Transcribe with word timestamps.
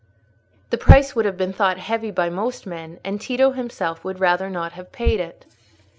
The 0.71 0.79
price 0.79 1.15
would 1.15 1.25
have 1.25 1.37
been 1.37 1.53
thought 1.53 1.77
heavy 1.77 2.09
by 2.09 2.31
most 2.31 2.65
men; 2.65 2.99
and 3.03 3.21
Tito 3.21 3.51
himself 3.51 4.03
would 4.03 4.19
rather 4.19 4.49
not 4.49 4.71
have 4.71 4.91
paid 4.91 5.19
it. 5.19 5.45